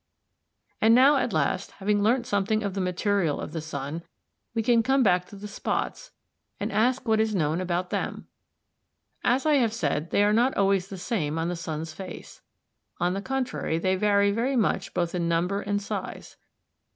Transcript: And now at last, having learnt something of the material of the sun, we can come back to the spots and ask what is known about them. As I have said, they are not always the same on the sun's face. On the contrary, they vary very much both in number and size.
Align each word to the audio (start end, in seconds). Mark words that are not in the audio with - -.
And 0.81 0.95
now 0.95 1.17
at 1.17 1.31
last, 1.31 1.73
having 1.73 2.01
learnt 2.01 2.25
something 2.25 2.63
of 2.63 2.73
the 2.73 2.81
material 2.81 3.39
of 3.39 3.51
the 3.53 3.61
sun, 3.61 4.01
we 4.55 4.63
can 4.63 4.81
come 4.81 5.03
back 5.03 5.25
to 5.27 5.35
the 5.35 5.47
spots 5.47 6.09
and 6.59 6.71
ask 6.71 7.07
what 7.07 7.19
is 7.19 7.35
known 7.35 7.61
about 7.61 7.91
them. 7.91 8.25
As 9.23 9.45
I 9.45 9.57
have 9.57 9.73
said, 9.73 10.09
they 10.09 10.23
are 10.23 10.33
not 10.33 10.57
always 10.57 10.87
the 10.87 10.97
same 10.97 11.37
on 11.37 11.49
the 11.49 11.55
sun's 11.55 11.93
face. 11.93 12.41
On 12.99 13.13
the 13.13 13.21
contrary, 13.21 13.77
they 13.77 13.95
vary 13.95 14.31
very 14.31 14.55
much 14.55 14.95
both 14.95 15.13
in 15.13 15.29
number 15.29 15.61
and 15.61 15.79
size. 15.79 16.35